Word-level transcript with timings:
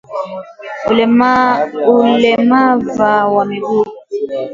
Ulemava 0.89 3.09
wa 3.33 3.43
miguu 3.49 3.85